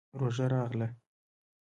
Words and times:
روژه 0.19 0.45
راغله. 0.53 0.87